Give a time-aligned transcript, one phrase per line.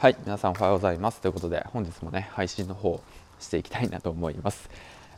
[0.00, 1.20] はい皆さんおはようございます。
[1.20, 3.02] ということで本日もね配信の方
[3.40, 4.70] していきたいなと思います。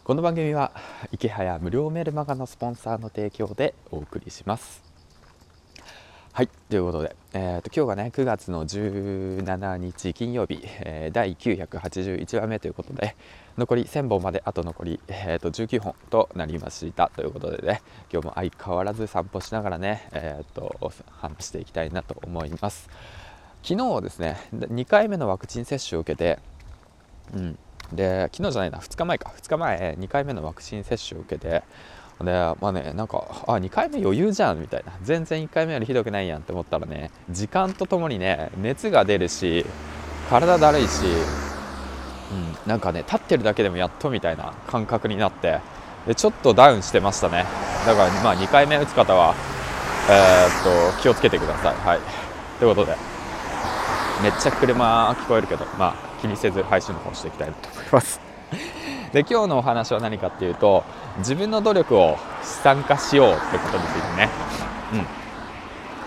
[0.05, 0.73] この番組は
[1.13, 4.83] 池早無料メルマガのスポンサーの提供でお送りします。
[6.33, 13.17] はいということで、えーと、今日がね9月の17日金曜日、えー、第981話目ということで
[13.59, 22.89] 残り1000本まであと残り、えーと、19本となりましたということでね今日も相変わらず散歩しながらね、えーと話していきたいなと思います。
[23.63, 26.39] 昨日はですね2回目のワクチン接種を受けて、
[27.35, 27.59] うん、
[27.93, 29.33] で昨日じゃないな2日前か。
[29.37, 31.63] 2日前2回目のワクチン接種を受けて
[32.23, 34.93] でまあねなんかあ2回目余裕じゃんみたいな。
[35.03, 39.65] 全然1回目よりひどくないやんって思ったらね時間とともにね熱が出るし
[40.29, 41.05] 体だるいし、
[42.31, 45.61] うん、なんかね立ってるだけでもやっとみたいな感覚になって
[46.07, 47.45] でちょっとダウンしてましたね。
[47.87, 49.35] だからまあ2回目打つ方は
[50.09, 51.75] えー、っと気をつけてください。
[51.75, 52.01] はい。
[52.59, 53.20] ということで。
[54.23, 58.21] めっちゃ車聞こえるけど、まあ、気にせず配信の方していきたいと思います。
[59.13, 60.85] で今日のお話は何かっていうと
[61.19, 64.29] 自分の努力を資産化しようってことについてね、
[64.93, 65.07] うん、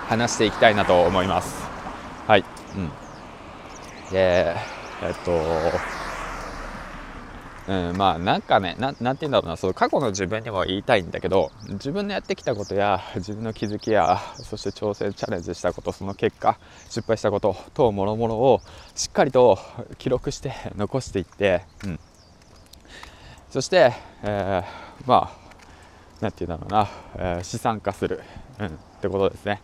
[0.08, 1.64] 話していきたいなと思います。
[2.28, 2.90] はい、うん、
[4.12, 4.56] で
[5.02, 5.32] えっと
[7.68, 18.62] うん、まあなんかねななんて言うんだろうなその過去の自分にも言いたいんだけど自分のやってきたことや自分の気づきやそして挑戦チャレンジしたことその結果失敗したこと等もろもろを
[18.96, 19.58] しっかりと
[19.98, 22.00] 記録して残していって、うん、
[23.50, 25.44] そして、えー、まあ
[26.22, 28.22] なんて言うんだろうな、えー、資産化する、
[28.60, 28.70] うん、っ
[29.02, 29.62] てことですね、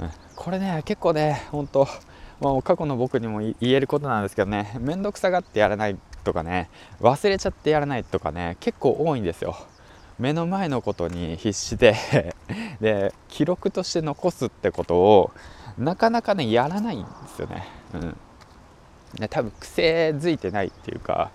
[0.00, 1.86] うん、これね結構ね本当
[2.40, 6.68] まあ、過去の僕にも言えることなんですけどね面倒くさがってやらないとかね
[7.00, 9.56] 忘れちゃってやらないとかね結構多いんですよ。
[10.18, 11.94] 目の前のことに必死で
[12.82, 15.30] で記録として残すってことを
[15.78, 18.16] なかなかねやらないんですよね,、うん、
[19.20, 21.30] ね多分癖づいてないっていうか、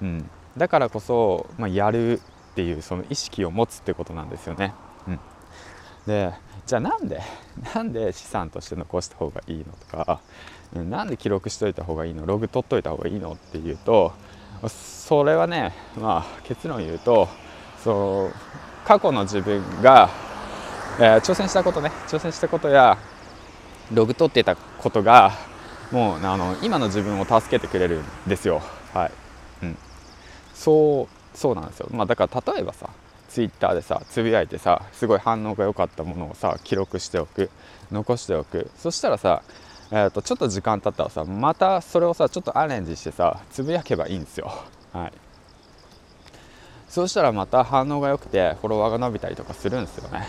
[0.00, 4.74] うん、だからこそ、まあ、やるっていうその意識を持つってことなんですよね、
[5.08, 5.20] うん、
[6.06, 6.34] で
[6.66, 7.22] じゃあなんで
[7.74, 10.20] なんで資産として残した方がいいのとか
[10.74, 12.26] なんで記録しといた方がいいの？
[12.26, 13.32] ログ取っといた方がいいの？
[13.32, 14.12] っていうと
[14.68, 17.28] それはねまあ結論言うと
[17.82, 18.34] そう
[18.84, 20.10] 過去の自分が、
[20.98, 22.98] えー、挑戦したことね挑戦したことや
[23.92, 25.32] ログ取ってたことが
[25.92, 28.60] もうあの今の自分を助けてくれるんですよ。
[28.92, 29.12] はい、
[29.62, 29.78] うん、
[30.54, 31.88] そうそうなんですよ。
[31.92, 32.90] まあだから例えばさ
[33.28, 37.50] ツイッターでさつぶやいてさすごい反応が良かったものをさ記録しておく
[37.92, 38.70] 残しておく。
[38.76, 39.42] そしたらさ
[39.90, 44.52] えーと、ちょっと時間経ったらさまたそれをさちょっとアレンジしてさつぶやけばいいんですよ。
[44.92, 45.12] はい。
[46.88, 50.26] そうしたらまた反応が良くてフォロワーが伸びたりとかするんですよね、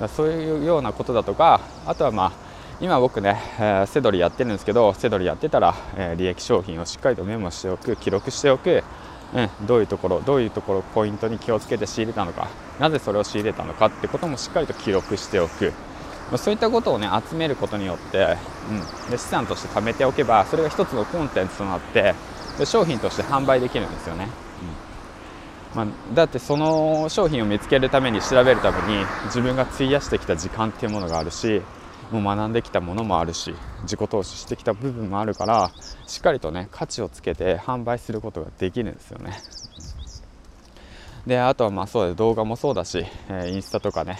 [0.00, 2.32] うん、そういうようなことだとかあとはまあ
[2.80, 8.84] 今僕ね、えー、セドリやってるんですけどセドリやってたら、えー、利益商品をしっかりとメモしておく記録しておく、
[9.34, 12.48] うん、どういうところどういうところポイントに気をつけて仕入れたのか
[12.78, 15.72] なぜそれを仕入れたのかってこともしっかりと記録しておく。
[16.34, 18.36] まそういったことをね集めることによって、
[18.68, 22.12] うん、で資産として貯めておけばそれが一つのコンテンツとなって
[22.58, 24.28] で商品として販売できるんですよね、
[25.74, 25.86] うん。
[25.86, 31.62] まあ、だってその商品を見つけるために調べるために自分が費やしてきた時間っていうものがあるし
[32.10, 35.70] もう学んできたものもあるし自己投資してきた部分もあるから
[36.08, 39.38] しっかりとね価値をつけて販売することができるんですよね。
[41.28, 44.18] であとはまあそうだ動画もそうだし、えー、インスタとかね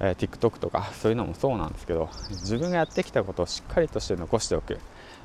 [0.00, 4.78] えー、TikTok とかそういうのもそうなんですけど自分がやってきたことをしっかりとして残しておく。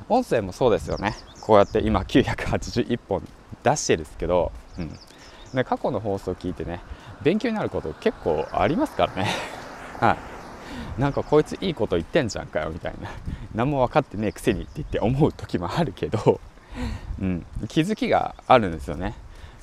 [0.09, 1.15] 音声もそうですよね。
[1.41, 3.27] こうやって今981本
[3.63, 4.89] 出してるんですけど、うん、
[5.53, 6.81] で過去の放送を聞いてね
[7.23, 9.27] 勉強になること結構ありますからね。
[9.99, 10.17] は
[10.97, 11.01] い。
[11.01, 13.09] なんかこいついいこと言ってんじゃんかよみたいな。
[13.53, 16.39] 何も分かってねえくせにって言って思う時もあるけど、
[17.21, 19.13] うん、気づきがあるんですよね。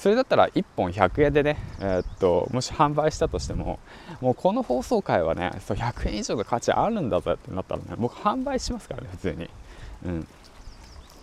[0.01, 3.79] それだったら1本100円でね、えー、っともし販売したとしても
[4.23, 9.51] もうこの放送回はねそう100円以上の価値あるんだぜってなったらね僕販売しますからね普通に。
[10.07, 10.29] うん。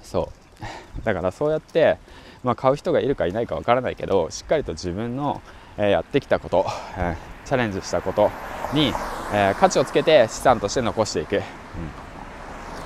[0.04, 0.30] そ
[0.62, 1.04] う。
[1.04, 1.98] だからそうやって、
[2.44, 5.42] まあ、買う人がいるかいないかわからないけどしっかりと自分の、
[5.78, 6.68] えー、やってきたこと、
[6.98, 8.30] えー、チャレンジしたこと
[8.76, 8.94] に、
[9.34, 11.42] え価値をつけて資産として残していく、うん、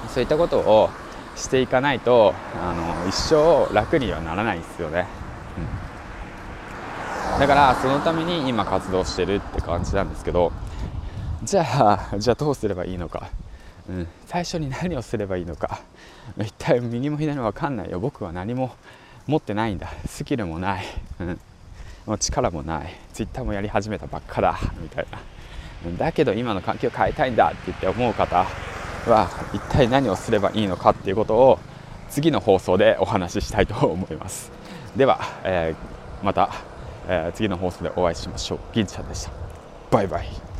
[0.08, 0.90] そういったことを
[1.36, 5.08] していかないとあの一生楽にはならないんですよね。
[5.58, 5.91] うん。
[7.42, 10.52] だからそのために今活動してるって感じなんですけど
[11.42, 11.64] じゃ
[12.12, 13.32] あじゃあどうすればいいのか、
[13.90, 15.82] うん、最初に何をすればいいのか。
[16.38, 18.00] 一体右も左も分かんないよ。
[18.00, 18.76] 僕は何も
[19.26, 19.88] 持ってないんだ。
[20.06, 20.86] スキルもない、
[21.20, 21.40] うん、
[22.06, 22.96] もう力もない。
[23.12, 24.60] ツイッターもやり始めたばっかだ。
[24.80, 25.98] みたいな。
[25.98, 27.48] だけど今の環境を変えたいんだ。
[27.48, 28.46] って言って思う方
[29.08, 31.60] は一体何をすればいいのかっていうことを
[32.08, 34.52] 次の放送でお話ししたいと思います。
[34.96, 36.70] では、えー、また、
[37.08, 38.60] えー、次の放送でお会いしましょう。
[38.74, 39.32] 銀ちゃんでした。
[39.90, 40.51] バイバイ。